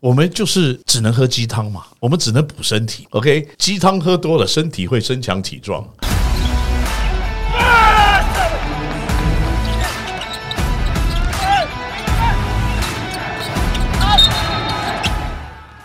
[0.00, 3.08] 我们就是只能喝鸡汤嘛，我们只能补身体。
[3.10, 5.84] OK，鸡汤喝多了，身体会身强体壮。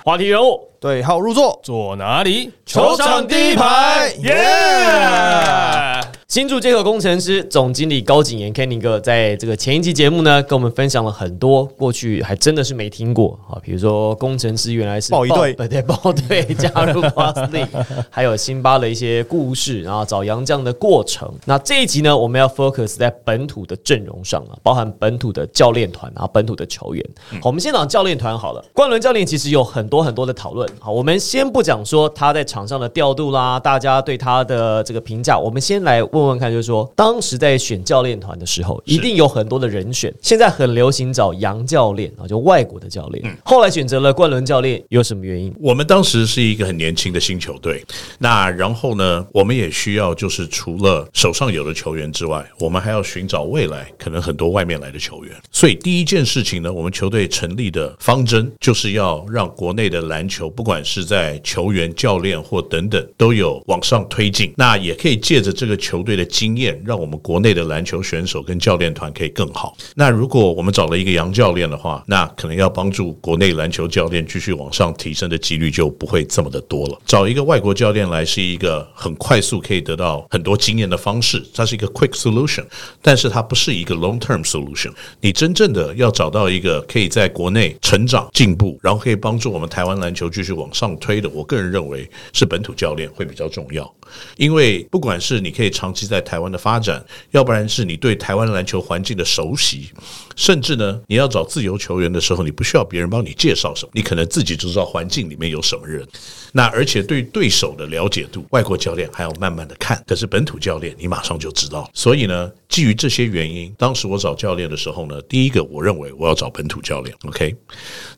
[0.03, 2.51] 话题人物对号入座，坐哪里？
[2.65, 6.01] 球场第一排，耶！
[6.31, 17.67] 新竹结合工程师总经理高景言 Kenny 哥，在这个前一期节目呢，跟我们分享了很多过去还真的是没听过啊，比如说工程师原来是报一队 对对报队 加入 Plus League，
[18.09, 21.29] 还有辛巴的一些故事，然后找杨绛的过程。
[21.43, 27.05] 那这一集呢，我们要 focus 在本土的阵容上啊，包含本土的教练团啊，本土的球员。
[27.41, 28.63] 好，我们先讲教练团好了。
[28.71, 30.65] 冠伦教练其实有很多很多的讨论。
[30.79, 40.13] 好，我们先不讲说他在场上的调度啦，大家对他的这个评价，我们先来问问问看，就是说当时在选教练团的时候，一定有很多的人选。
[40.21, 43.37] 现在很流行找洋教练啊，就外国的教练。
[43.43, 45.53] 后来选择了冠伦教练，有什么原因？
[45.59, 47.83] 我们当时是一个很年轻的新球队，
[48.19, 55.33] 那然后呢，我们也需要就是除了手上有的球员之外，我们还要寻找未来可能很多外面来的球员。
[55.51, 64.53] 所以第一件事情呢，我们球队成立的方针就是要让国内的篮球，不管是在球员、教练或等等，都有往上推进。
[64.57, 69.75] 那也可以借着这个球队的经验，让我们国内的篮球选手跟教练团可以更好。
[69.95, 76.99] 那如果我们找了一个洋教练的话，那可能要帮助国内篮球教练继续往上提升的几率就不会这么的多了。
[77.05, 82.65] 找一个外国教练来是一个很快速可以得到很多经验的方式，它是一个 quick solution，
[83.01, 84.91] 但是它不是一个 long term solution。
[85.19, 93.91] 你真正的要找到一个可以在国内成长进步，然后可以帮助我们台湾篮球继续往上推的，我个人认为是本土教练会比较重要。
[94.37, 99.89] 因为不管是你可以长期在台湾的发展，要不然是你对台湾篮球环境的熟悉，
[100.35, 106.05] 甚至呢，你要找自由球员的时候，你不需要别人帮你介绍什么，你可能自己就知道环境里面有什么人。
[106.53, 111.89] 那而且对对手的了解度，外国教练还要慢慢的看，可是本土教练你马上就知道。
[111.93, 117.55] 所以呢，基于这些原因，当时我找教练的时候呢，第一个我认为我要找本土教练，OK。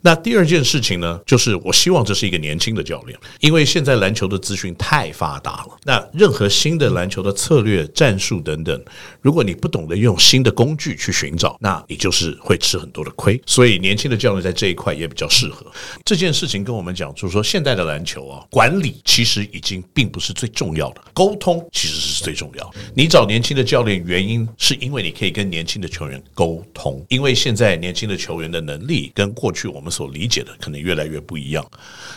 [0.01, 5.77] 那第二件事情呢，就是我希望这是一个年轻的教练，因为现在篮球的资讯太发达了。
[5.85, 8.83] 那任何新的篮球的策略、战术等等，
[9.21, 13.41] 如果你不懂得用新的工具去寻找，那你就是会吃很多的亏。
[13.45, 15.65] 所以年轻的教练在这一块也比较适合。
[16.05, 22.79] 这件事情跟我们讲，就是说现在的篮球啊，管理其实已经并不是最重要的，沟通其实是最重要的。
[22.93, 31.65] 你找年轻的教练，原因是因为你可以跟年轻的球员沟通，因为现在年轻的球员的能力跟过去我们所理解的可能越来越不一样。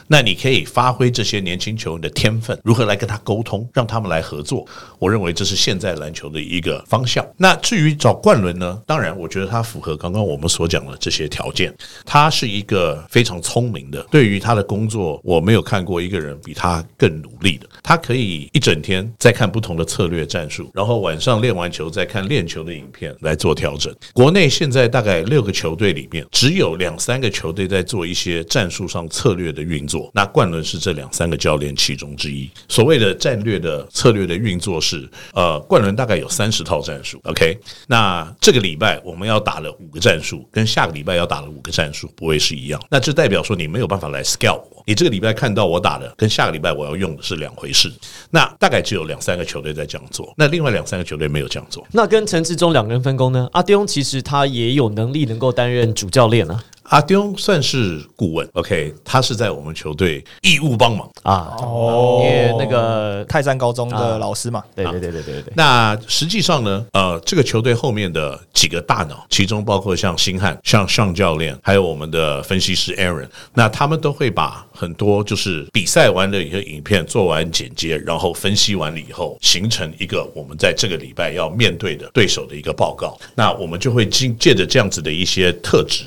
[0.09, 4.67] 那你可以发挥这些年轻球员的天分，如何来跟他沟通，让他们来合作。
[4.99, 7.25] 我认为这是现在篮球的一个方向。
[7.37, 8.81] 那至于找冠伦呢？
[8.87, 11.73] 当然，我觉得他符合刚刚我们所讲的这些条件。
[12.05, 17.69] 他是一个非常聪明的，对于他的工作，我没有看过一个人比他更努力的。
[17.83, 23.95] 他可以一整天在看不同的策略战术，然后晚上练完球再看练球的影片来做调整。
[24.13, 30.11] 国内现在大概六个球队里面，只有两三个球队在做一些战术上策略的运作。
[30.15, 32.51] 那冠伦是这两三个教练其中之一。
[32.69, 37.21] 所谓的战略的策略的运作是，呃，冠伦大概有三十套战术。
[37.25, 42.83] OK，那这个礼拜我们要打了五个战术，跟下个礼拜要打了五个战术不会是一样。
[42.91, 47.91] 那这代表说你没有办法来 scout 我，你这个礼拜看到我打的，跟下个礼拜我要用的是两回事。
[48.31, 51.87] 那大概只有两三个球队在这样做，那另外两三个球队没有这样做。
[51.93, 53.49] 那跟陈志忠两个人分工呢？
[53.53, 56.63] 阿丢其实他也有能力能够担任主教练啊。
[56.89, 65.53] 阿丢算是顾问，OK，他是在我们球队义务帮忙啊，哦，因为那个泰山高中的老师嘛，对对对对对对。
[65.57, 83.19] 那实际上呢，呃，这个球队后面的几个大脑，其中包括像星汉、像上教练，还有我们的分析师 Aaron，那他们都会把很多就是比赛完的一个影片做完剪接，然后分析完了以后，形成一个我们在这个礼拜要面对的对手的一个报告。
[83.35, 86.05] 那我们就会经借着这样子的一些特质。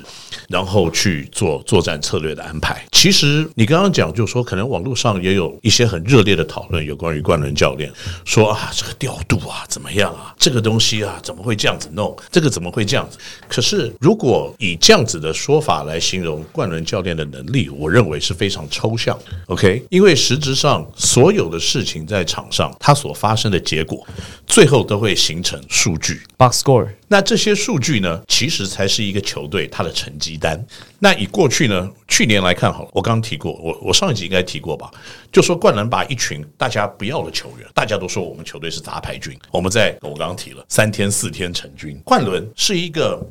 [0.50, 2.84] 然后去做作战策略的安排。
[2.92, 7.92] 其实你刚刚讲，就是说可能网络上也有一些很热烈的讨论，有关于冠伦教练
[8.26, 10.36] 说啊，这个调度啊怎么样啊？
[10.38, 12.16] 这个东西啊怎么会这样子弄？
[12.32, 13.18] 这个怎么会这样子？
[13.48, 19.18] 可是如果以这样子的说法来形容冠伦教练的能力，我认为是非常抽象。
[19.46, 24.06] OK，因为实质上所有的事情在场上，它所发生的结果，
[24.48, 26.88] 最后都会形成数据 box score。
[27.08, 30.60] 那这些数据呢，其实才是一个球队它的成绩单。
[30.98, 34.90] 那以过去呢，去年来看好了，我刚提过，我我上一集应该提过吧？
[35.32, 39.38] 就说灌篮把一群大家不要的球员，大家都说我们球队是杂牌军。
[39.52, 43.22] 我们在我刚刚提了三天四天成军，冠伦是一个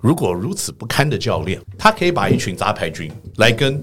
[0.00, 3.82] 如果如此不堪的教练，他可以把一群杂牌军来跟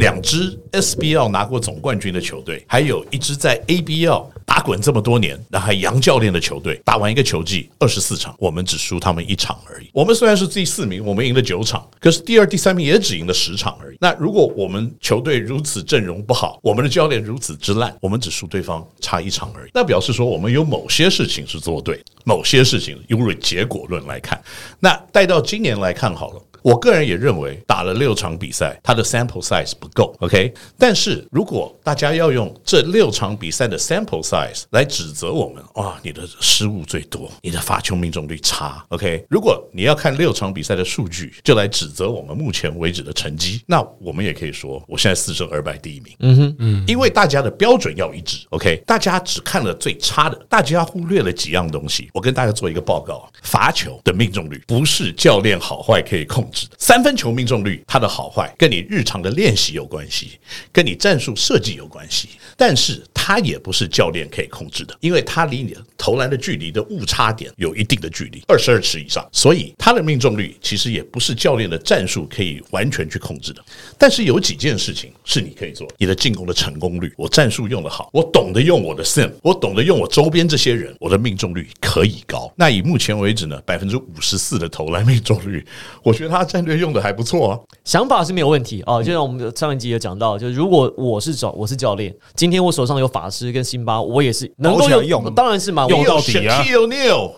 [0.00, 9.88] 两支 SBL 拿过总冠军的球队，还有一支在 ABL 打滚这么多年，然后杨教练的球队，打完一个球季二十四场，我们只输他们一场而已。
[9.92, 13.96] 我们虽然是第四名，我们赢了九场，可是第二、第三名也只赢了十场而已。
[14.00, 24.40] 那如果我们球队如此阵容不好，我们的教练如此之烂，我们只输对方差一场而已，那表示说我们有某些事情是做对，某些事情用结果论来看，
[24.80, 26.42] 那带到今年来看好了。
[26.62, 30.52] 我个人也认为打了六场比赛，他的 sample size 不够，OK。
[30.78, 39.24] 但是如果大家要用这六场比赛的 sample size 来指责我们，哇，你的失误最多，你的罚球命中率差，OK。
[39.28, 48.76] 如果你要看六场比赛的数据，就来指责我们目前为止的成绩，那我们也可以说，我现在四胜二败第一名，嗯哼，嗯，因为大家的标准要一致，OK。
[48.86, 52.10] 大家只看了最差的，大家忽略了几样东西。
[52.12, 56.49] 我跟大家做一个报告，罚球的命中率不是教练好坏可以控。
[56.78, 60.38] 三分球命中率，它的好坏跟你日常的练习有关系，
[60.72, 73.62] 跟你战术设计有关系，但是它也不是教练可以控制的，因为它离你的投篮的距离的误差点有一定的距离，二十二尺以上，所以他的命中率其实也不是教练的战术可以完全去控制的。
[73.96, 82.52] 但是有几件事情是你可以做，你的进攻的成功率，我战术用得好，我懂得用我的 sim，我懂得用我周边这些人，我的命中率可以高。
[82.56, 85.64] 那以目前为止呢，百分之五十四的投篮命中率，
[86.02, 86.50] 我觉得他。
[86.50, 89.00] 战略用的还不错啊，想法是没有问题哦。
[89.00, 96.64] 就像我们上一集也讲到，就如果我是找我是教练，今天我手上有法师跟辛巴，我也是能够用，当然是嘛，用到底啊。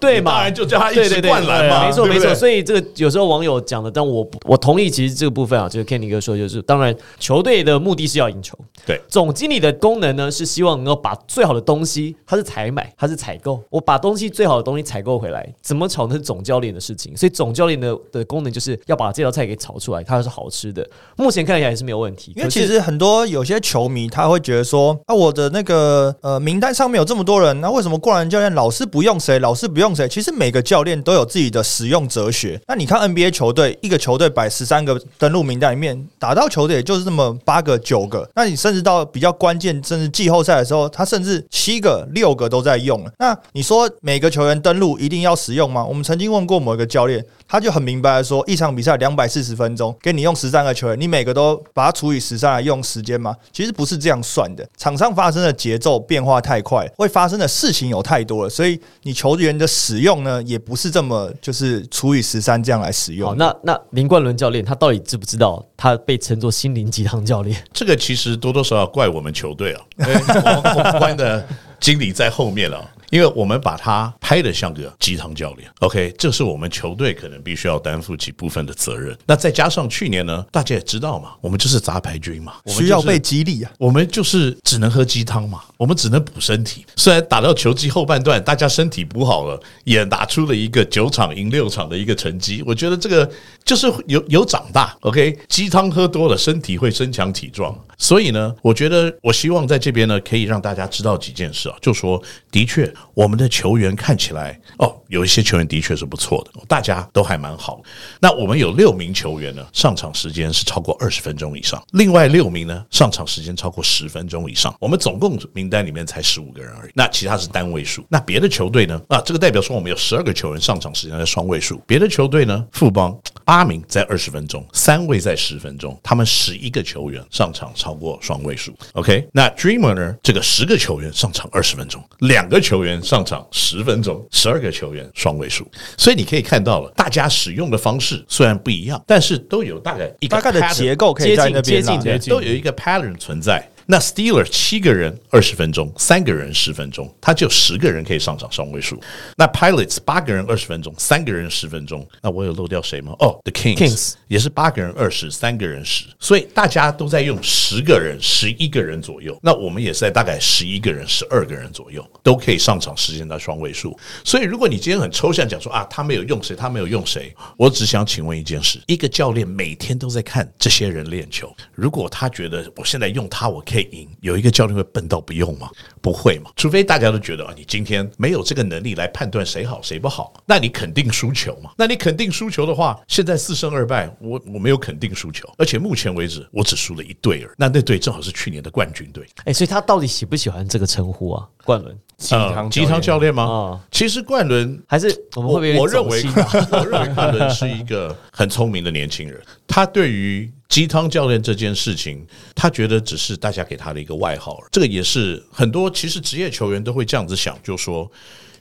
[0.01, 2.35] 对嘛，当然就叫他一直灌篮嘛，没错没错。
[2.35, 8.57] 所以这个有时候网友讲的，但我我同意，其实这个部分啊，就是 Kenny 哥说，就是当然球队的目的是要赢球，
[8.87, 18.79] 对，总经理的功能呢是希望能够把最好的东西，他是采买，他是采购，我把东西最好的东西采购回来，怎么炒那是总教练的事情，所以总教练的的功能就是。
[18.87, 20.85] 要把这道菜给炒出来，它是好吃的。
[21.17, 22.33] 目前看起来也是没有问题。
[22.35, 30.09] 因为其实很多有些球迷他会觉得说，啊，我的那个呃名单上面有这么多人，那为什么灌篮教练老师不用谁，老师不用谁？
[30.09, 32.61] 其实每个教练都有自己的使用哲学。
[32.67, 38.29] 那你看 NBA 球队，一个球队摆十三个登录名单里面，打到球队也就是这么八个九个。
[38.35, 43.13] 那你甚至到比较关键，甚至季后赛的时候，他甚至七个六个都在用了。
[43.19, 45.85] 那你说每个球员登录一定要使用吗？
[45.85, 47.25] 我们曾经问过某一个教练。
[47.49, 53.37] 他就很明白说，一场比赛两百四十分钟，给你用十三个球员，你每个都把它除以十三来用时间吗？
[53.53, 54.67] 其实不是这样算的。
[54.79, 63.31] 场上发生的节奏变化太快，会发生的事情有太多了，所以你球员的使用呢，也不是这么就是除以十三这样来使用。
[63.31, 67.63] 好，那那林冠伦教练他到底知不知道他被称作心灵鸡汤教练？
[67.75, 71.47] 这个其实多多少少怪我们球队啊， 我们关的
[71.81, 72.89] 经理在后面了。
[73.13, 79.15] 因为我们把他拍的像个鸡汤教练，OK，这是我们球队可能必须要担负起部分的责任。
[79.27, 86.87] 那再加上去年呢，大家也知道嘛，我们就是杂牌军嘛，需要被激励啊，我们就是只能喝鸡汤嘛，我们只能补身体。
[86.97, 93.31] 虽然打到球季后半段，大家身体补好了，也打出了一个九场赢六场的一个成绩，我觉得这个
[93.63, 97.79] 就是有有长大，OK，鸡汤喝多了，身体会身强体壮。
[97.99, 102.21] 所以呢，我觉得我希望在这边呢，可以让大家知道几件事啊，就说
[102.51, 107.81] 的确，我们的球员看起来哦，有一些球员的确是不错的，大家都还蛮好。
[108.21, 114.75] 那我们有六名球员呢，上场时间是超过二十分钟以上，另外六名呢，上场时间超过十分钟以上。
[114.79, 118.05] 我们总共名单里面才十五个人而已，那其他是单位数。
[118.09, 119.01] 那别的球队呢？
[119.09, 121.81] 啊，这个代表说我们有十二个球员上场时间在双位数。
[121.87, 127.93] 别的球队呢，富邦八名在二十分钟，三位在十分钟，他们十一个球员上场超。
[128.03, 129.29] 过双位数，OK？
[129.33, 130.17] 那 Dreamer 呢？
[130.25, 135.65] 这个十个球员上场二十分钟，两个球员上场十分钟，十二个球员双位数。
[135.97, 141.81] 所以你可以看到了，大家使用的方式虽然不一样，但是都有大概一个大概的结构可以在那边
[142.29, 143.65] 都有一个 pattern 存在。
[143.87, 149.01] 那 Steeler 七个人二十分钟，三个人十分钟，他就十个人可以上场双位数。
[149.37, 153.13] 那 Pilots 八个人二十分钟，三个人十分钟，那我有漏掉谁吗？
[153.19, 159.39] 哦，The Kings 也是八个人二十，三个人十，所以大家都在用十个人、十一个人左右。
[159.43, 163.99] 那我们也是在大概十一个人、十二个人左右都可以上场时间的双位数。
[164.25, 173.83] 所以如果你今天很抽象讲说啊，他没有用谁，他没有用谁，我只想请问一件事：一个教练每天都在看这些人练球，如果他觉得我现在用他，我可以。
[173.93, 175.69] 赢有一个教练会笨到不用吗？
[176.01, 176.51] 不会嘛？
[176.57, 181.73] 除非大家都觉得啊，你今天没有这个能力来判断谁好谁不好，那你肯定输球嘛？
[181.77, 189.27] 那你肯定输球的话，现在四胜二败，我我没有肯定输球，而且目前为止我只输了一队儿，那那队正好是去年的冠军队。
[189.45, 191.49] 哎，所以他到底喜不喜欢这个称呼啊？
[191.65, 193.45] 冠伦鸡汤呃鸡汤教练吗？
[193.45, 196.23] 啊，其实冠伦还是我们会我认为
[196.71, 199.41] 我认为冠伦是一个很聪明的年轻人。
[199.67, 204.59] 他对于鸡汤教练这件事情，他觉得只是大家给他的一个外号。
[204.71, 208.11] 这个也是很多其实职业球员都会这样子想，就说。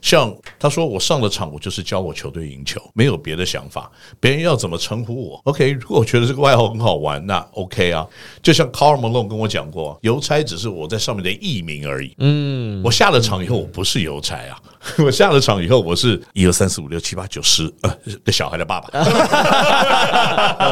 [0.02, 3.90] 像他说，我上了场，我就是教我球队赢球，没有别的想法。
[4.20, 5.70] 别人要怎么称呼我，OK？
[5.70, 8.06] 如果我觉得这个外号很好玩，那 OK 啊。
[8.42, 12.14] 就像 Carl Malone 跟我讲过，邮差只是我在上面的艺名而已。
[12.18, 14.58] 嗯，我下了场以后，我不是邮差啊，
[14.98, 18.88] 我下了场以后，我是一二三四五六七八九十呃的小孩的爸爸。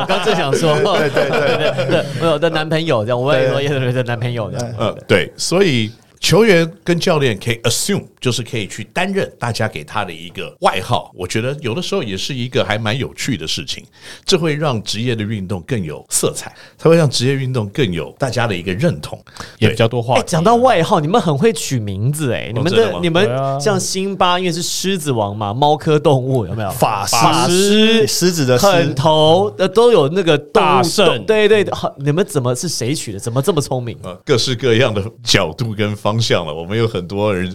[0.00, 11.10] 我刚正想说，对对对对，我有的男朋友这样，我也有有的男朋友这样，呃，对，所以球员跟教练可以 assume，就是可以去担任大家给他的一个外号。
[11.14, 13.82] 我觉得有的时候也是一个还蛮有趣的事情，
[14.24, 19.18] 这会让职业的运动更有色彩，它会让职业运动更有大家的一个认同。
[19.58, 23.26] 也比较多话讲到外号，你们很会取名字哎，你们的你们
[23.58, 26.70] 像辛巴，因为是狮子王嘛，猫科动物有没有？
[26.72, 33.18] 法法师师狮子的很，头的都有那个动物大圣对对，好你们怎么是谁取的？
[33.18, 33.98] 怎么这么聪明？
[34.02, 36.54] 呃，各式各样的角度跟方向了。
[36.54, 37.54] 我们有很多人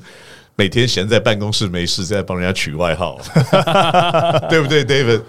[0.56, 3.18] 每天闲在办公室没事，在帮人家取外号，
[4.48, 5.22] 对不对，David？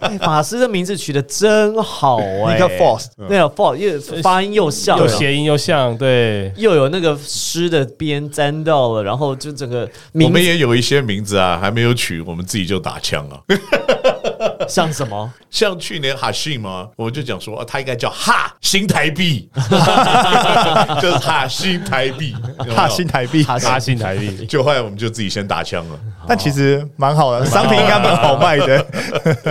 [0.00, 9.80] 哎法师的名字取得真好哎 Nick Foss 对啊，Foss 又发音又像，又谐音又像，对，又有那个诗的边沾到了，然后就整个
[10.12, 13.40] 我名字们也有一些名字啊，还没有取，我们自己就打枪啊。
[14.68, 15.32] 像什么？
[15.50, 19.48] 像去年哈信嘛，我就讲说、啊他应该叫哈新台币，
[21.00, 22.34] 就是哈新台币，
[22.74, 25.98] 哈新台币，哈新台币，就后来我们就自己先打枪了。
[26.26, 28.86] 但其实蛮好的，商品应该蛮好卖的。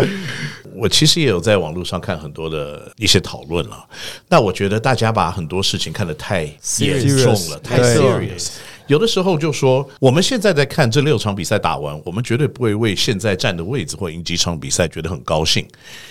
[0.77, 3.77] 我其实也有在网络上看很多的一些讨论了。
[4.27, 6.41] 那我觉得大家把很多事情看得太
[6.79, 8.49] 严重了，太 serious。
[8.87, 15.67] 有的时候就说，我们现在在看这六场比赛打完，我们绝对不会为现在站的位置或赢几场比赛觉得很高兴，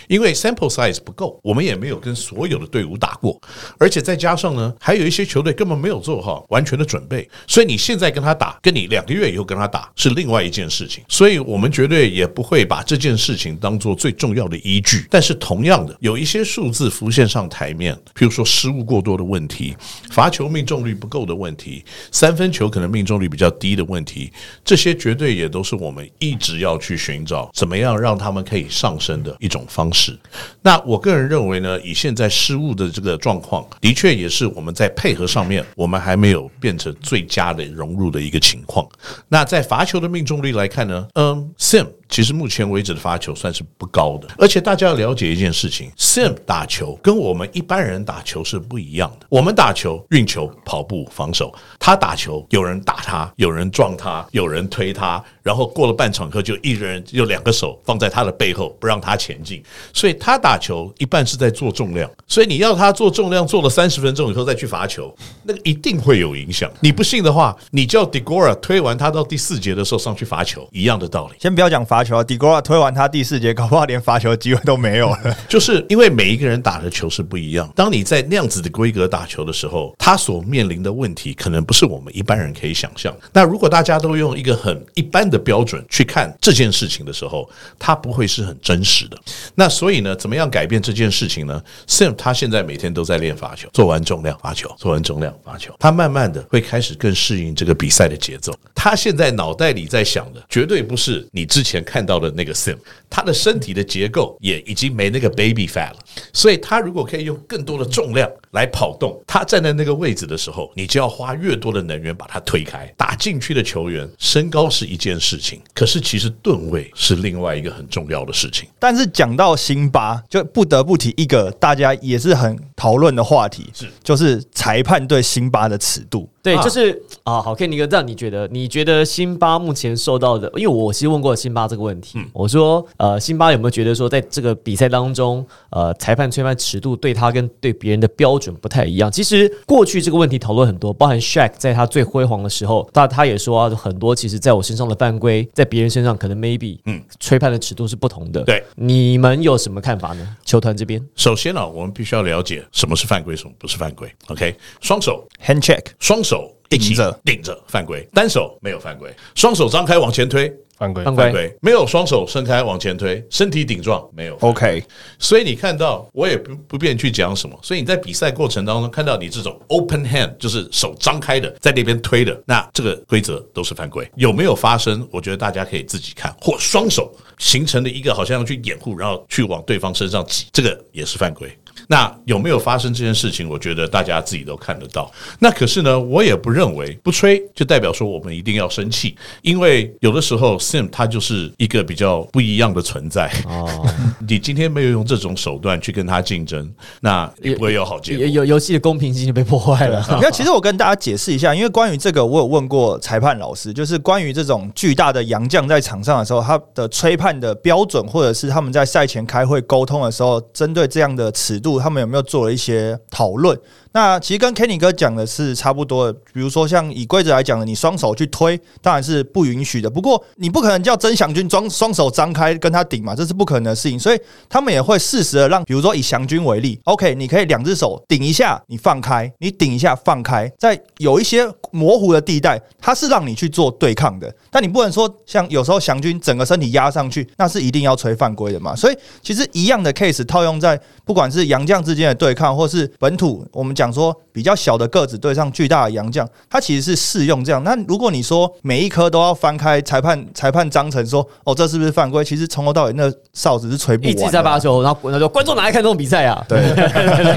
[0.09, 3.40] 因为 sample size 不够，我们也没有跟所有的队伍打过，
[3.78, 15.07] 而且再加上呢，还有一些球队根本没有做好完全的准备，所以你现在跟他打，跟你两个月以后跟他打是另外一件事情，所以我们绝对也不会把这件事情当做最重要的依据。
[15.09, 19.76] 但是同样的，有一些数字浮现上台面，譬如说失误过多的问题，
[20.11, 24.33] 罚球命中率不够的问题，三分球有可能命中率比较低的问题，
[24.64, 30.18] 这些绝对也都是我们一直要去寻找怎么样让他们可以上升的一种方式。
[30.62, 38.88] 那我个人认为呢，以现在失误的这个状况，的确也是我们在配合上面，我们还没有变成最佳的融入的一个情况。
[39.28, 49.26] 那在罚球的命中率来看呢，嗯，Sim 其实目前为止的罚球算是不高的，而且大家要了解一件事情，Sim 打球跟我们一般人打球是不一样的。
[49.28, 59.61] 我们打球运球、跑步、防守，他打球有人打他，有人撞他，有人推他，然后过了半场课就一人有两个手放在他的背后，不让他前进。
[59.92, 66.71] 所以他打球一半是在做重量，所以你要他做重量做了三十分钟以后再去罚球，那个一定会有影响。
[66.78, 71.35] 你不信的话，你叫 Degora 推完他到第四节的时候上去罚球，一样的道理。
[71.40, 75.37] 先不要讲罚球啊 d i g o r a 推完他第四节，搞不好连罚球的机会都没有了。
[75.49, 77.73] 就是因为每一个人打的球是不一样。
[77.75, 83.13] 当你在那样子的规格打球的时候，他所面临的问题可能不是我们一般人可以想象。
[83.33, 89.17] 那如果大家都用一个很一般的标准去看这件事情的时候，它不会是很真实的。
[89.55, 98.53] 那所以呢，怎么样改变这件事情呢？Sam 他现在每天都在练罚球，做完重量罚球，做完重量罚球，他慢慢的会开始更适应这个比赛的节奏。
[98.75, 102.76] 他现在脑袋里在想的，绝对不是你之前看到的那个 Sim，
[103.09, 105.99] 他的身体的结构也已经没那个 baby fat 了。
[106.33, 112.93] 所以他如果可以用更多的重量来跑动，他站在那个位置的时候，你就要花越多的能源把他推开。
[112.97, 118.69] 打进去的球员身高是一件事情，可是其实吨位是另外一个很重要的事情。
[118.79, 126.29] 但是讲到辛巴，就不得不提一个大家也是很讨论的话题，是就是裁判对辛巴的尺度。
[126.43, 139.11] 对，啊就是啊，好，K 尼哥，让你觉得，你觉得辛巴目前受到的，因为我其实问过辛巴这个问题，嗯我说，呃，辛巴有没有觉得说，在这个比赛当中，呃，裁判吹判尺度对他跟对别人的标准不太一样？
[139.11, 148.43] 其实过去这个问题讨论很多，包含 Shaq 在他最辉煌的时候，他他也说、啊、很多，其实在我身上的犯规，在别人身上可能 maybe，嗯，吹判的尺度是不同的。
[148.43, 150.37] 对，你们有什么看法呢？
[150.45, 154.11] 球团这边，首先呢、我们必须要了解什么是犯规，什么不是犯规。
[154.29, 164.37] OK，双手 hand check 双手顶着顶着犯规，单手没有犯规，双手张开往前推犯规，犯规，没有双手伸开往前推，身体顶撞，没有。
[164.40, 164.83] OK，
[165.19, 167.59] 所以你看到，我也不不便去讲什么。
[167.62, 174.09] 所以你在比赛过程当中看到你这种 open hand，就是手张开的，在那边推的，那这个规则都是犯规。
[174.16, 175.07] 有没有发生？
[175.12, 181.49] 我觉得大家可以自己看，或双手形成的一个好像要去掩护，然后去往对方身上挤，这个也是犯规。
[181.88, 183.49] 那有没有发生这件事情？
[183.49, 185.11] 我觉得大家自己都看得到。
[185.38, 193.31] 那可是呢，我也不认为不吹就代表说我们一定要生气，因为有的时候 Sim 它就是一个比较不一样的存在。
[193.47, 193.87] 哦，
[194.26, 198.25] 你今天没有用这种手段去跟他竞争，那也不会有好结果。
[198.25, 200.05] 游游游戏的公平性就被破坏了。
[200.21, 213.59] 那其实我跟大家解释一下，因为关于这个，我有问过裁判老师，就是关于这种巨大的洋将在场上的时候，他的吹判的标准，或者是他们在赛前开会沟通的时候，针对这样的尺度，他们有没有做了一些讨论？
[213.95, 219.89] 那其实跟 Kenny 哥讲的是差不多的，比如说像以规则来讲的，你双手去推当然是不允许的。
[219.89, 223.97] 不过你不可能叫曾祥军双双手张开跟他顶嘛，这是不可能的事情。
[223.97, 234.35] 所以他们也会适时的让，比如说以祥军为例，OK，你可以两只手顶一下，你放开，你顶一下放开，在有一些模糊的地带，它是让你去做对抗的。
[234.51, 238.75] 但你不能说像有时候祥军整个身体压上去，那是一定要吹犯规的嘛。
[238.75, 247.62] 所以其实一样的 case 套用在不管是洋将之间的对抗，或是本土，我们讲说比较小的个子对上巨大的洋将，它其实是适用这样。
[247.64, 252.25] 那如果你说每一颗都要翻开，裁判裁判章程说哦这是不是犯规？
[252.25, 254.25] 其实从头到尾那哨子是吹不一完一。
[254.25, 256.45] 直在发球，然后然后说观众哪来看这种比赛啊？
[256.49, 256.61] 对，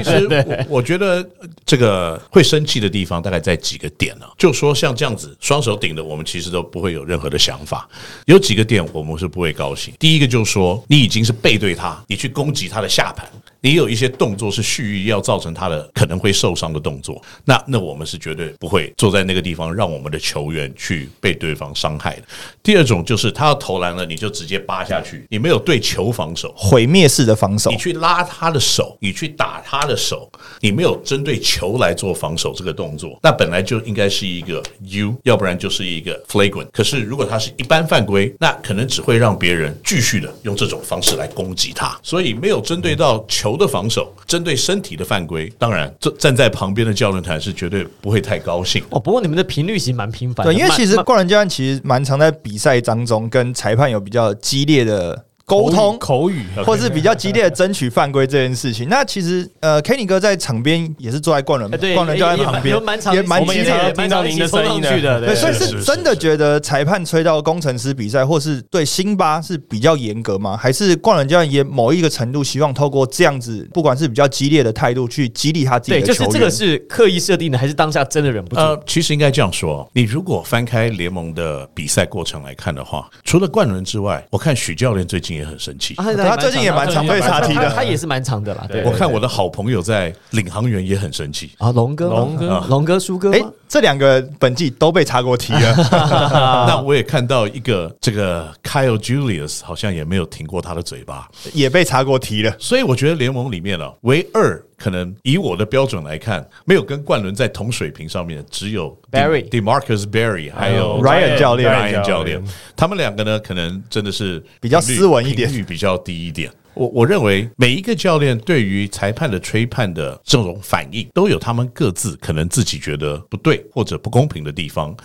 [0.02, 0.26] 其实
[0.68, 7.88] 我我觉得呃这个会生气的地方大概在几个点呢、就说像这样子双手顶的，我们其实都不会有任何的想法。
[8.26, 9.92] 有几个点我们是不会高兴。
[9.98, 13.26] 第一个就是说，你已经是背对他，你去攻击他的下盘，
[13.60, 22.22] 你有一些动作是蓄意要造成他的可能会受伤的动作，那那我们是绝对不会坐在那个地方让我们的球员去被对方伤害的。
[22.62, 27.76] 第二种就是他要投篮了，你就直接扒下去，你没有对球防守，毁灭式的防守你。
[27.76, 36.68] 去拉他的手，你去打他的手，你没有针对球来做防守这个动作，那本来就应该是一个 U，要不然就是一个 flagrant。
[36.72, 48.82] 可是如果他是一般犯规，那可能只会让别人继续的用这种方式来攻击他，所以没有针对到球的防守，针对身体的犯规，当然站站在旁边的教练团是绝对不会太高兴。
[48.90, 55.98] 哦，不过你们的频率其实蛮频繁的，对，因为其实蛮灌篮教练其实蛮常在比赛当中跟裁判有比较激烈的沟通。
[55.98, 62.76] 口语，或是比较激烈的争取犯规这件事情，那其实呃，Kenny 哥在场边也是坐在灌篮哎对灌篮教练旁边
[63.14, 63.92] 也蛮激烈。
[63.94, 70.56] 听到您的声音去的，对，所以是真的觉得裁判吹到工程师比赛，或是对辛巴是比较严格吗？
[70.56, 76.26] 还是冠伦教练也某一个程度希望透过这样子，不管是比较激烈的态度去激励他自己对，的球员？
[76.26, 78.60] 就是这个是刻意设定的，还是当下真的忍不住？
[78.60, 85.94] 呃，其实应该这样说，你如果翻开联盟的比赛过程来看的话，除了冠伦之外，我看许教练最近也很生气。
[85.94, 88.66] 啊他最近也蛮常被查题的他他也是蛮长的啦。
[88.68, 91.52] 对，我看我的好朋友在领航员也很生气。
[91.58, 93.30] 啊，龙哥，龙哥啊龙哥、苏哥？
[93.68, 95.76] 这两个本季都被查过题了。
[96.66, 102.54] 那我也看到一个这个 Kyle Julius 好像也没有停过他的嘴巴，也被查过题了。
[102.58, 112.42] 所以我觉得联盟里面呢，唯二可能以我的标准来看，没有跟冠伦在同水平上面，只有 Barry Demarcus Barry 还有 Ryan 教练 Ryan 教练，
[112.74, 116.50] 他们两个呢，可能真的是比较斯文一点频率比较低一点。
[116.78, 124.96] 我我认为每一个教练对于裁判的吹判的这种反应，都有他们各自可能自己觉得不对或者不公平的地方。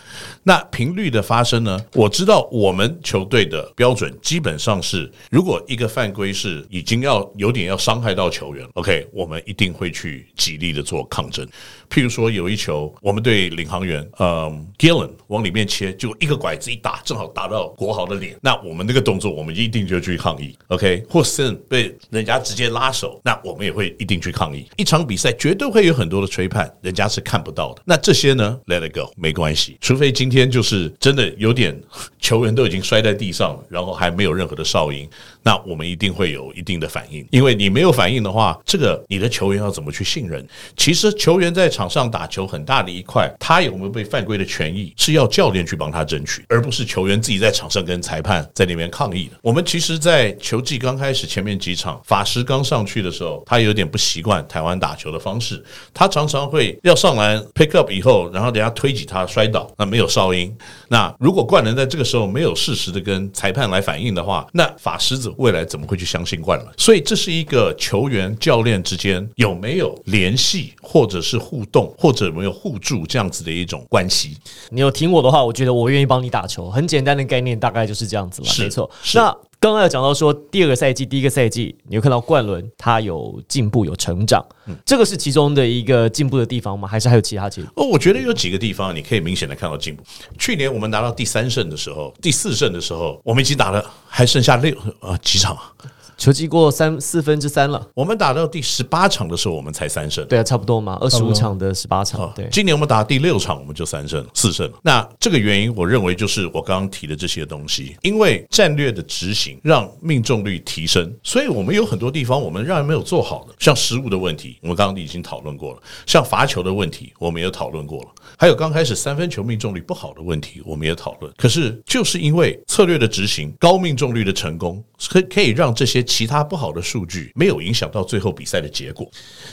[0.43, 1.79] 那频率的发生呢？
[1.93, 11.47] 我知道我们球队的标准基本上是，如果一个犯规是已经要有点要伤害到球员，OK，我们一定会去极力的做抗争。
[11.89, 21.03] 譬如说有一球，我们对领航员，嗯，Gillen 往里面切，就一个拐子一打，正好打到国豪的脸，那我们那个动作，我们一定就去抗议，OK？
[21.09, 24.67] 或是被人家直接拉手，那我们也会一定去抗议。
[24.77, 27.81] 一场比赛绝对会有很多的吹判，人家是看不到的。
[27.85, 31.79] 那这些呢，Let it go，没关系，除非今天就是真的有点
[32.19, 35.09] 球员都已经摔在地上了，然后还没有任何的哨音，
[35.43, 40.45] 那我们一定会有一定的反应，因为你没有反应的话，这个你的球员要怎么去信任？
[40.77, 49.37] 其实球员在场上打球很大的一块，他有没有被犯规的权益是要教练去帮他争取，而不是球员自己在场上跟裁判在那边抗议的。
[49.41, 60.55] 我们其实，在球季刚开始前面几场法师刚上去的时候，他有点不习惯台湾打球的方式，他常常会要上篮 pick up 以后，然后等下推挤他摔倒，那没有哨音。
[60.87, 66.73] 那如果冠伦在这个时候没有适时的跟裁判来反应的话，那法师怎未来怎么会去相信灌篮？
[66.77, 74.37] 所以这是一个球员教练之间有没有联系，或者是互动，或者有没有互助这样子的一种关系。
[74.69, 76.69] 你有听我的话，我觉得我愿意帮你打球。
[76.69, 78.89] 很简单的概念，大概就是这样子了，没错。
[79.13, 84.45] 那刚刚有讲到说，第二个赛季、第一个赛季，你有看到冠伦他有进步、有成长，
[84.85, 86.85] 这个是其中的一个进步的地方吗？
[86.85, 90.03] 还是还有其他其哦，我觉得有几个地方你可以明显的看到进步。
[90.37, 95.71] 去年我们拿到第三胜的时候，第四胜的时候，我们已经打了还剩下六啊几场啊。
[96.17, 97.85] 球季过三四分之三了？
[97.93, 100.25] 我们打到第十八场的时候，我们才三胜。
[100.27, 102.47] 对啊，差不多嘛，二十五场的十八场哦，对。
[102.51, 104.77] 今年我们打第六场，我们就三胜四胜了。
[104.83, 121.33] 那这个原因，我认为就是我刚刚提的这些东西，因为战略的执行让命中率提升，所以我们有很多地方我们仍然没有做好的，像失误的问题，我们刚刚已经讨论过了；像罚球的问题，我们也讨论过了；还有刚开始三分球命中率不好的问题，我们也讨论。
[121.37, 129.09] 可是就是因为策略的执行，高命中率的成功，可可以让这些其他不好的数据没有影响到最后比赛的结果。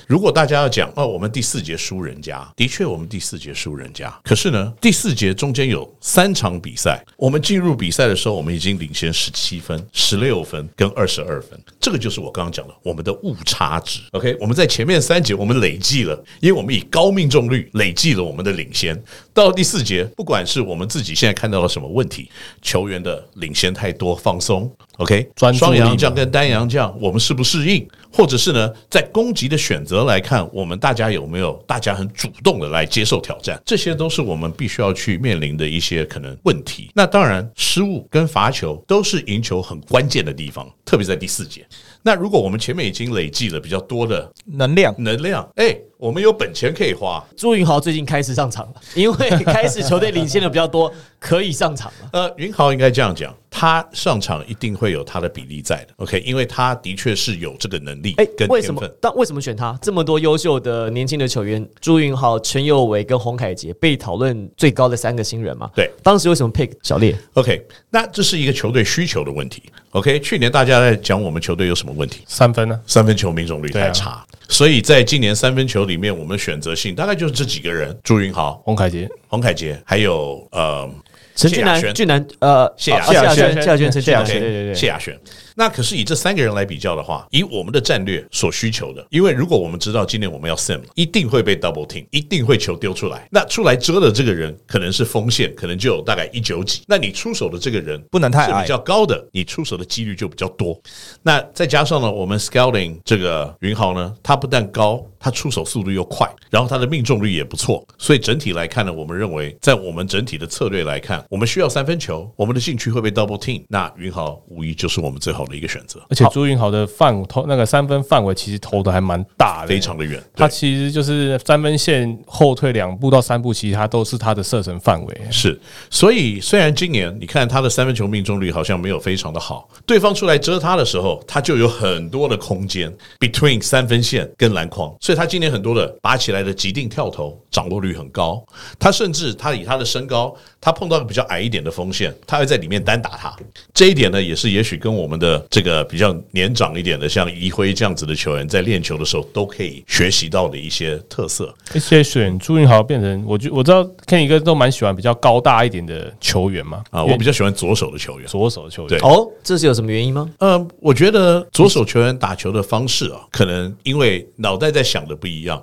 [0.06, 4.12] 如果大家要讲哦，我们第四节输人家，的确我们第四节输人家。
[4.24, 14.00] 可是呢，第四节中间有三场比赛，我们进入比赛的时候，我们已经领先十七分、十六分跟二十二分，这个就是我刚刚讲的我们的误差值。
[14.12, 19.00] OK，我们在前面三节我们累计了，因为我们以高命中率累计了我们的领先。
[19.32, 27.88] 到第四节，不管是我们自己现在看到了什么问题，球员的领先太多放松，OK，专注力双阳将跟单阳将，我们适不适应？
[28.12, 33.60] 或者是呢，在攻击的选择来看，我们大家有没有大家很主动的来接受挑战？
[33.64, 36.90] 这些都是我们必须要去面临的一些可能问题。
[36.94, 41.66] 那当然，失误跟罚球都是赢球很关键的地方，特别在第四节。
[42.02, 52.10] 那如果我们前面已经累积了比较多的能量能量，哎，我们有本钱可以花，朱云豪最近开始上场了，因为开始球队领先的比较多，可以上场了。
[52.14, 58.98] 呃，云豪应该这样讲，他上场一定会有他的比例在的，OK，因为他的确是有这个能力哎跟，为什么天分。？
[59.00, 59.78] 但为什么选他？
[59.80, 65.70] 这么多优秀的年轻的球员，朱云豪、陈佑伟跟洪凯杰被讨论最高的三个新人嘛？
[65.74, 69.62] 对，当时为什么 pick 小烈？OK，那这是一个球队需求的问题。
[69.92, 72.22] OK，去年大家在讲我们球队有什么问题？
[72.26, 72.80] 三分呢？
[72.86, 80.88] 三分球命中率太差，所以在今年三分球里面，我们选择性大概就是这几个人：朱云豪、洪凯杰、洪凯杰，还有呃
[81.34, 84.74] 陈俊南、谢亚轩俊南，呃，谢亚哦谢亚轩轩、谢亚轩、陈俊南，谢亚轩对对对对。
[84.74, 85.18] 谢亚轩。
[85.54, 93.28] 那可是以这三个人来比较的话，以我们的战略所需求的，因为如果我们知道今年我们要 sim，一定会被 double team，一定会球丢出来。
[93.30, 96.82] 那出来遮的这个人可能是锋线，可能就有大概一九几。
[96.86, 100.80] 那你出手的这个人不能太矮比较高的，你出手的几率就比较多。
[101.22, 107.86] 那再加上呢，我们 scouting 这个云豪呢，他不但高，他出手速度又快，然后他的命中率也不错。
[107.98, 120.22] 所以整体来看呢，我们认为在我们整体的策略来看，我们需要三分球，我们的禁区会被 double team，那云豪无疑就是我们最好的一个选择，而且朱云豪的范投那个三分范围其实投的还蛮大的，非常的远。
[120.34, 125.20] 他其实就是三分线后退两步到三步，其实他都是他的射程范围。
[125.30, 138.44] 是，所以虽然今年你看他的三分球命中率好像没有非常的好，对方出来遮他的时候，他就有很多的空间 between 三分线跟篮筐，所以他今年很多的拔起来的急定跳投掌握率很高。
[138.78, 143.34] 他甚至他以他的身高，他碰到比较矮一点的锋线，他会在里面单打他。
[143.72, 151.54] 这一点呢，也是也许跟我们的这个比较年长一点的，像怡辉这样子的球员，在练球的时候都可以学习到的一些特色。
[151.74, 158.28] 而且选朱云豪变成，我就我知道 Ken 哥都蛮喜欢比较高大一点的球员嘛啊，我比较喜欢左手的球员。
[158.28, 158.88] 左手的球员。
[158.88, 160.28] 对哦，这是有什么原因吗？
[160.38, 165.62] 呃，我觉得左手球员打球的方式啊，可能因为脑袋在想的不一样，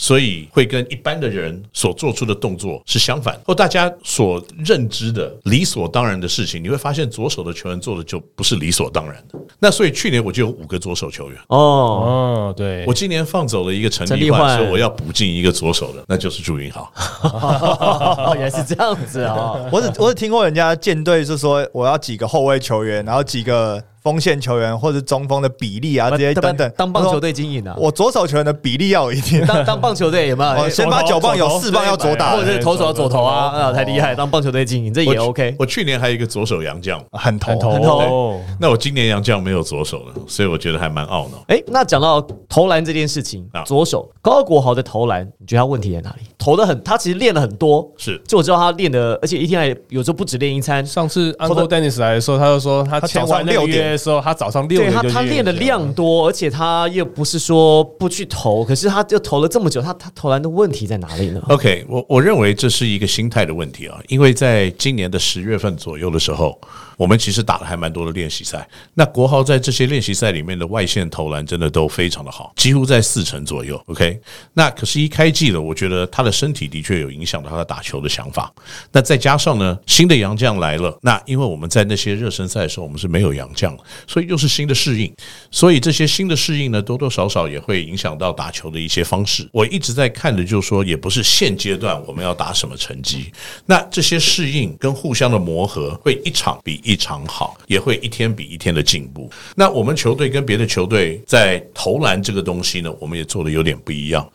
[0.00, 9.38] 所以会跟一般的人所做出的动作是相反，或大家所认知的理所当然的事情，你会发现左手的球员做的就不是理所当然的。
[9.58, 16.90] 那所以去年我就有五个左手球员，哦，哦，对，我今年放走了一个陈陈立立焕，焕说我要补进一个左手的，那就是朱云豪。
[17.24, 19.58] 哦，原来是这样子啊！
[19.72, 26.72] 我只我只听过人家舰队是说我要几个后卫球员，然后几个锋线球员或者中锋的比例啊这些等等。
[26.76, 29.44] 当棒球队经营啊，我左手球员的比例要有一定。
[29.46, 30.62] 当当棒球队有没有？
[30.62, 34.14] 我 先把九棒有四棒要左打或，者是投手要左投啊，啊，太厉害！
[34.14, 35.54] 当棒球队经营这也 OK。
[35.58, 41.44] 我去年还有一个左手洋将，很投很投那我今年洋将没有左手了，所以我觉得还蛮懊恼。
[41.48, 46.26] 哎，那讲到投篮这件事情啊，左手高国豪的投篮，你觉得他问题在哪里？
[46.38, 66.58] 投投的很，他其实练了很多，是就我知道他练的，而且一天还有时候不止练一餐，上次或者 Uncle Dennis 来的时候，他就说他他签完那个早上6点时候，他早上六对他点就去他练的量多，而且他又不是说不去投，可是他就投了这么久，他他投篮的问题在哪里呢？OK，我我认为这是一个心态的问题啊，因为在今年的十月份左右的时候，
[66.98, 68.68] 我们其实打了还蛮多的练习赛。
[68.92, 73.80] 那国豪在这些练习赛里面的外线投篮真的都非常的好，几乎在四成左右。
[73.86, 74.20] OK，
[74.52, 78.52] 那可是，一开季了，我觉得他的身体的确有影响到他打球的想法。
[78.90, 85.14] 那再加上呢，新的洋将来了，那因为我们在那些热身赛的时候，我们是没有洋将，所以又是新的适应，
[85.52, 89.48] 所以这些新的适应呢，多多少少也会影响到打球的一些方式。
[89.52, 93.32] 我一直在看的，就是说，也不是现阶段我们要打什么成绩，
[93.66, 99.30] 那这些适应跟互相的磨合，会一场比异常好，也会一天比一天的进步。
[99.54, 104.26] 那我们球队跟别的球队在投篮这个东西呢，我们也做的有点不一样。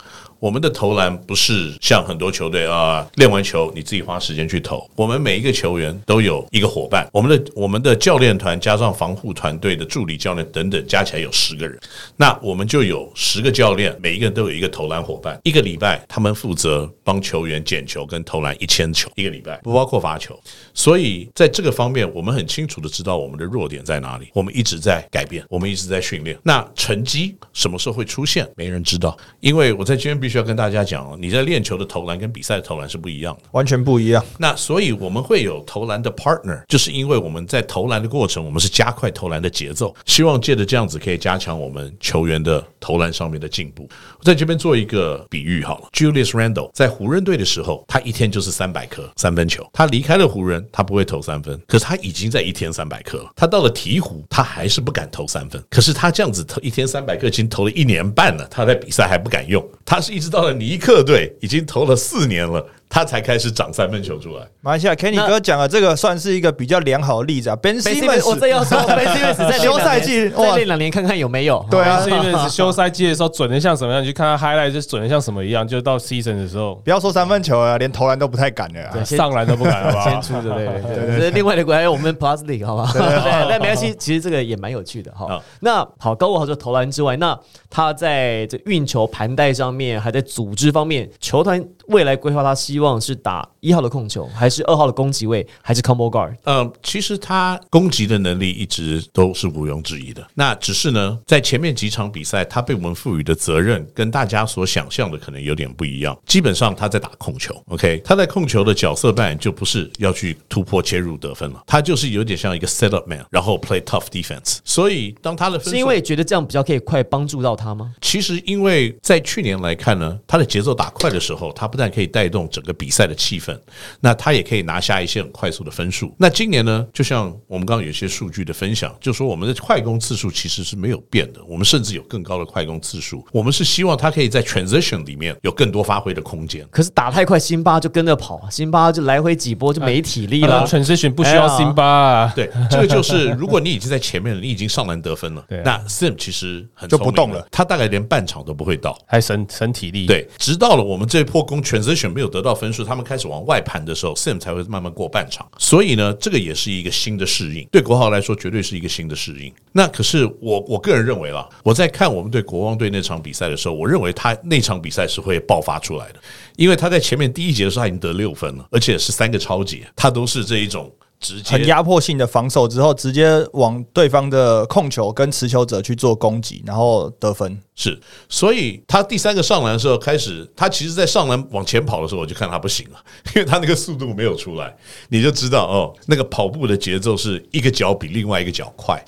[0.44, 4.86] 我们的投篮不是像很多球队啊，练完球你自己花时间去投。
[4.94, 11.80] 我们每一个球员都有一个伙伴，我们的我们的教练团加上防护团队的助理教练等等，加起来有十个人。
[12.18, 15.40] 那我们就有十个教练，每一个人都有一个投篮伙伴。
[15.44, 20.38] 一个礼拜他们负责帮球员捡球跟投篮一千球，一个礼拜不包括罚球。
[20.74, 26.38] 所以在这个方面，我们很清楚的知道我们的弱点在哪里，我们一直在改变，我们一直在训练。
[26.42, 33.42] 那成绩什么时候会出现，没人知道，因为我在今天必须要跟大家讲哦，你在练球的投篮跟比赛的投篮是不一样的。
[33.52, 34.24] 完全不一样。
[34.38, 43.88] 那所以我们会有投篮的 partner，就是因为我们在投篮的过程，我们是加快投篮的节奏，希望借着这样子可以加强我们球员的投篮上面的进步。
[44.18, 53.30] 我在这边做一个比喻好了，Julius Randle 在湖人队的时候，他一天就是三百颗三分球，他离开了湖人，他不会投三分，可是他已经在一天三百颗了。
[53.36, 59.64] 他到了鹈鹕，他还是不敢投三分，可是他这样子投一天三百颗，已经投了一年半了，他在比赛还不敢用。
[59.84, 64.46] 他是一直到了尼克队，已经投了四年了，他才开始长三分球出来。
[64.60, 67.56] 马来西亚 Kenny 哥讲的这个算是一个比较良好的例子啊。
[67.56, 71.66] Ben 贝斯我这要说贝斯斯在练休赛季哇再练两年看看有没有。
[71.68, 78.90] 对啊是因为是休赛季的时候准的像什么样，你去看他 highlight 就准的像什么一样，就到 season 的时候不要说三分球啊，连投篮都不太敢了啊。
[78.92, 80.22] 对上篮都不敢，好不好先？
[80.22, 81.18] 出的，对对对。
[81.18, 82.92] 这另外的还有我们 Plus League 好不好？
[82.92, 83.02] 对，
[83.50, 85.42] 但没关系，其实这个也蛮有趣的哈。
[85.58, 87.36] 那好，高国豪就投篮之外，那
[87.68, 96.34] 他在这运球盘带上面，还在组织方面，球团未来规划，他希望是打一号的控球，还是二号的攻击位，还是 combo guard？
[96.44, 100.26] 呃，其实他攻击的能力一直都是毋庸置疑的。
[100.34, 106.16] 那只是呢，在前面几场比赛，他被我们赋予的责任跟大家所想象的可能有点不一样。
[106.26, 114.58] 基本上他在打控球，OK，他在控球的角色扮演就不是要去突破切入得分了，他就是有点像一个 set up man，然后 play tough defense。
[114.64, 117.94] 所以当他的分是因为觉得这样比较可以快帮助到他吗？
[118.00, 123.56] 其实，因为在去年来看呢，他的节奏打快的时候，他不但可以带动整个比赛的气氛，
[124.00, 126.14] 那他也可以拿下一些很快速的分数。
[126.18, 133.24] 那今年呢，就像我们刚刚有一些数据的分享，就说我们的快攻次数其实是没有变的，我们甚至有更高的快攻次数。
[133.32, 136.66] 我们是希望他可以在 transition 里面有更多发挥的空间。
[136.70, 140.66] 可是打太快，辛巴就跟着跑，辛巴就来回几波就没体力了。
[140.66, 148.98] transition 不需要辛巴啊，对，这个就是如果你已经在前面了，你已经上篮得分了 对啊，那 Sim 其实很就不动了他大概连半场都不会到。
[149.06, 155.46] 还省省体力。，对，直到了我们这一波攻 transition 没有得到分数，他们开始往外盘的时候，Sim 才会慢慢过半场。
[155.58, 159.52] 所以呢，这个也是一个新的适应，对国豪来说绝对是一个新的适应。
[159.72, 166.20] 那可是我我个人认为啦，我在看我们对国王队那场比赛的时候，我认为他那场比赛是会爆发出来的，
[166.56, 177.58] 因为他在前面第一节的时候他已经得六分了，而且是三个超级，他都是这一种直接很压迫性的防守之后，直接往对方的控球跟持球者去做攻击，然后得分。
[177.74, 177.98] 是，
[178.28, 182.98] 所以他第三个上篮的时候开始，他其实，在上篮往前跑的时候，我就看他不行了，
[183.34, 184.74] 因为他那个速度没有出来，
[185.08, 189.02] 你就知道哦，那个跑步的节奏是一个脚比另外一个脚快。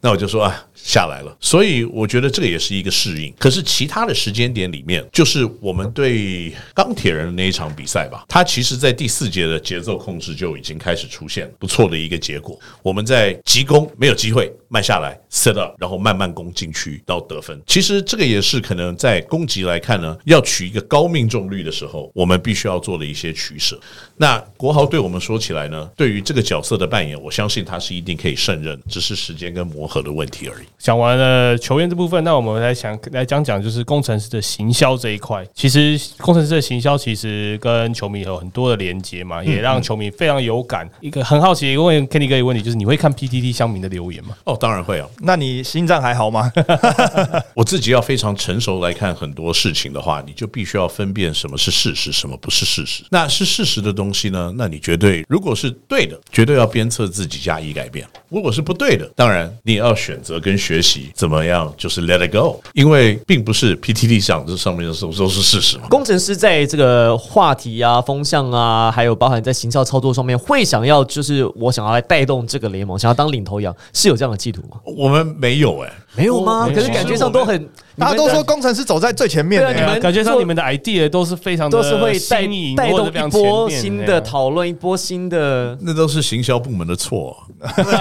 [0.00, 1.34] 那我就说啊，下来了。
[1.40, 3.32] 所以我觉得这个也是一个适应。
[3.38, 12.56] 可是其他的时间点里面，就是我们对钢铁人的那一场比赛吧，他其实在第四节的节奏控制就已经开始出现了不错的一个结果。
[12.82, 17.60] 我们在急攻没有机会，慢下来 set up，然后慢慢攻进去到得分。
[17.66, 23.76] 其实这个也是可能在攻击来看呢，要取一个高命中率的时候，我们必须要做的一些取舍。
[24.16, 30.04] 那国豪对我们说起来呢，对于这个角色的扮演，我相信他是一定可以胜任，只是时间跟磨合。
[30.04, 30.66] 的问题而已。
[30.84, 35.42] 讲完了球员这部分，那我们来想来讲讲就是工程师的行销这一块。
[35.54, 40.86] 其实工程师的行销其实跟球迷有很多的连接嘛，也让球迷非常有感。
[41.00, 44.36] 一个很好奇问 Kenny 哥一个问题，就是你会看 PTT 乡民的留言吗？
[44.44, 45.08] 哦，当然会啊。
[45.22, 46.52] 那你心脏还好吗？
[47.56, 53.02] 我自己要非常成熟来看很多事情的话，你就必须要分辨什么是事实，什么不是事实。
[53.08, 54.52] 那是事实的东西呢？
[54.58, 62.60] 那你绝对如果是对的，绝对要鞭策自己加以改变；如果是不对的，当然你也要选择跟学习怎么样，就是 let it go。
[62.72, 65.88] 因为并不是 PTT 上这上面的都都是事实嘛。
[65.88, 74.78] 工程师在这个话题啊、风向啊，还有包含在行销操作上面，会想要就是我想要来带动这个联盟，想要当领头羊，是有这样的企图吗？
[74.84, 76.68] 我们没有哎、没有吗？
[76.74, 85.76] 可是感觉上都很，大家都说工程师走在最前面的、对啊你们感觉上你们的 idea 都是非常的都是会带新颖带动一波新的讨论，一波新的。
[85.80, 87.36] 那都是行销部门的错。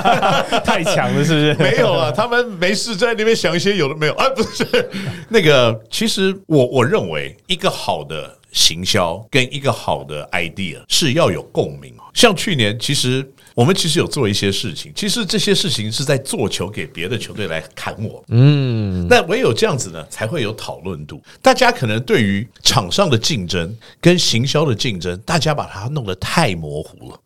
[0.64, 1.54] 太强了，是不是？
[1.62, 4.90] 没有啊，他们没事在那边想一些有的没有啊，不是
[5.30, 5.80] 那个。
[5.90, 11.94] 其实我我认为一个好的行销跟一个好的 idea 是要有共鸣。
[12.14, 18.24] 像去年，其实我们其实有做一些事情，其实这些事情是在做球给别的球队来砍我。
[18.30, 21.22] 嗯，那唯有这样子呢，才会有讨论度。
[21.42, 27.20] 大家可能对于场上的竞争跟行销的竞争，大家把它弄得太模糊了。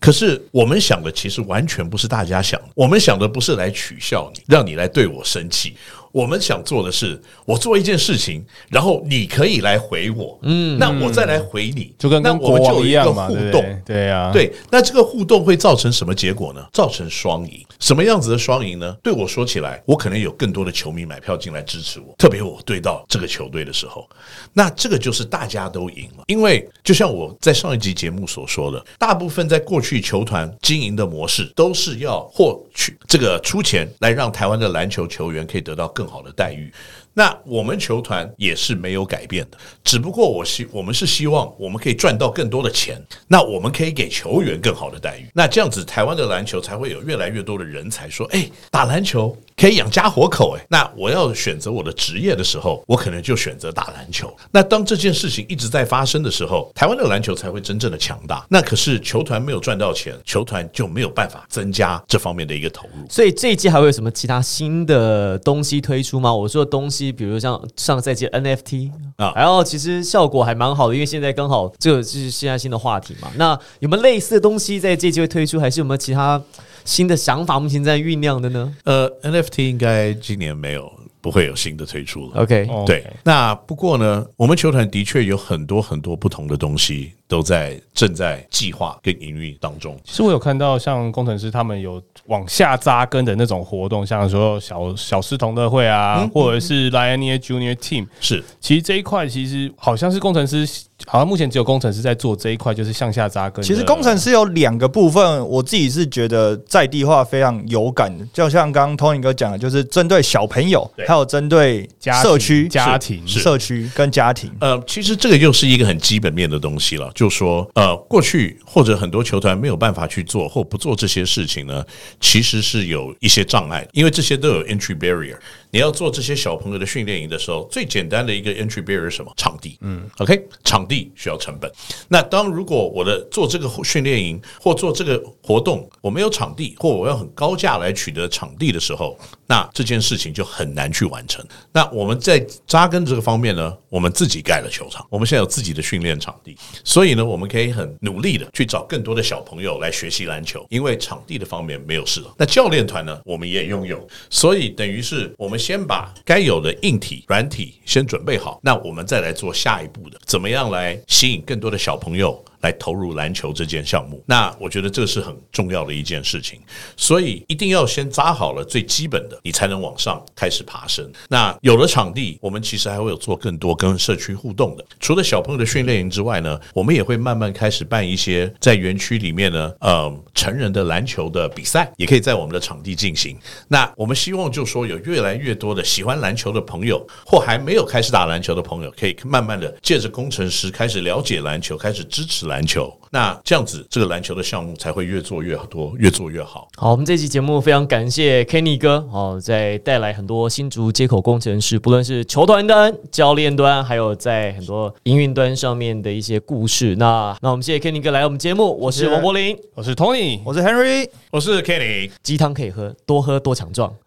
[0.00, 5.76] 可是我们想的其实完全不是大家想的，我们想的不是来取笑你，让你来对我生气。
[6.14, 13.64] 我们想做的是，我做一件事情，然后你可以来回我，嗯，那我再来回你，就跟那跟国就有一样嘛，互动。
[13.84, 16.64] 对啊，对，那这个互动会造成什么结果呢？
[16.72, 17.66] 造成双赢。
[17.80, 18.96] 什么样子的双赢呢？
[19.02, 24.08] 对我说起来，我可能有更多的球迷买票进来支持我，特别我对到这个球队的时候，
[24.52, 26.22] 那这个就是大家都赢了。
[26.28, 36.70] 因为就像我在上一集节目所说的，大部分在过去球团经营的模式都是要获取这个出钱来让台湾的篮球球员可以得到更更好的待遇。
[37.14, 54.34] 那我们球团也是没有改变的，只不过我希我们是希望我们可以赚到更多的钱，那我们可以给球员更好的待遇，那这样子台湾的篮球才会有越来越多的人才说，哎，打篮球可以养家活口，哎，那我要选择我的职业的时候，我可能就选择打篮球。
[54.50, 58.44] 那当这件事情一直在发生的时候，台湾的篮球才会真正的强大。
[58.48, 63.06] 那可是球团没有赚到钱，球团就没有办法增加这方面的一个投入。
[63.08, 66.34] 所以这一季还会有什么其他新的东西推出吗？
[66.34, 73.30] 我说的东西，比如像上赛季 NFT 啊啊，然后其实效果还蛮好的，因为现在刚好这个是现在新的话题嘛。
[73.36, 76.40] 那有没有类似的东西在这一季会推出，还是有没有其他
[76.84, 82.42] 新的想法目前在酝酿的呢呃，NFT 应该今年没有，不会有新的推出了。
[82.42, 89.98] ？OK，哦对，那不过呢，我们球团的确有很多很多不同的东西都在正在计划跟营运当中。
[90.04, 98.06] 其实我有看到像工程师他们有往下扎根的那种活动，像说小小师童乐会啊，或者是 Lioneer Junior Team。
[98.20, 100.64] 是其实这一块其实好像是工程师，
[101.06, 103.60] 好像目前只有工程师在做这一块，就是向下扎根。
[103.64, 114.52] 其实工程师有两个部分，我自己是觉得在地化非常有感的，就像刚刚 Tony 哥讲的，就是针对小朋友，还有针对家社区、家庭社区跟家庭。
[114.60, 121.84] 呃，其实这个又是一个很基本面的东西了，就说呃，过去或者很多球团没有办法去做或不做这些事情呢，
[122.20, 125.36] 其实是有一些障碍，因为这些都有 entry barrier。
[125.70, 129.32] 你要做这些小朋友的训练营的时候，最简单的一个 entry barrier 是什么？
[129.36, 129.76] 场地。
[129.80, 131.70] 嗯，OK，场地需要成本。
[132.08, 141.44] 那当如果我的做这个训练营或做这个活动，我没有场地，或我要很高价来取得场地的时候，那这件事情就很难去完成。
[141.72, 152.34] 那我们在扎根这个方面呢，我们自己盖了球场，我们现在有自己的训练场地，所以呢，我们可以很努力的去找更多的小朋友来学习篮球，因为场地的方面没有事了。
[152.36, 162.42] 那教练团呢，我们也拥有，所以等于是我们先把该有的硬体、软体先准备好，那我们再来做下一步的，怎么样来吸引更多的小朋友。
[162.64, 166.58] 来投入篮球这件项目，那我觉得这是很重要的一件事情，
[166.96, 171.06] 所以一定要先扎好了最基本的，你才能往上开始爬升。
[171.28, 174.84] 那有了场地，我们其实还会有做更多跟社区互动的。
[174.98, 183.36] 除了小朋友的训练营之外呢，我们也会慢慢开始办一些在园区里面呢，呃，成人的篮球的比赛，也可以在我们的场地进行。
[183.68, 192.92] 那我们希望就说有越来越多的喜欢篮球的朋友，或还没有开始打篮球的朋友，可以慢慢的借着工程师开始了解篮球，开始支持篮球。
[193.10, 196.66] 那这样子，这个篮球的项目才会越做越多，越做越好。
[196.76, 206.96] 好，我们这期节目非常感谢 Kenny 哥哦，在带来很多新竹接口工程师，不论是球团端、教练端，还有在很多营运端上面的一些故事。
[206.96, 211.08] 那那我们谢谢 Kenny 哥来我们节目，我是王柏林，我是 Tony，我是 Henry。
[211.30, 212.10] 我是 Kenny。
[212.24, 213.94] 鸡汤可以喝，多喝多强壮。